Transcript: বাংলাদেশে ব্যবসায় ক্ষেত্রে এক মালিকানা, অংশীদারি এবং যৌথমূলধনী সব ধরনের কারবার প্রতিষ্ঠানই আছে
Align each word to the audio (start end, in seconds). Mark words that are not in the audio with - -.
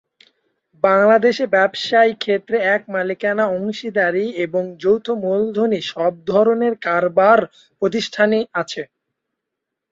বাংলাদেশে 0.83 1.45
ব্যবসায় 1.55 2.13
ক্ষেত্রে 2.15 2.57
এক 2.75 2.81
মালিকানা, 2.89 3.45
অংশীদারি 3.55 4.25
এবং 4.45 4.63
যৌথমূলধনী 4.81 5.79
সব 5.91 6.13
ধরনের 6.27 6.73
কারবার 6.85 7.39
প্রতিষ্ঠানই 7.81 8.43
আছে 8.53 8.81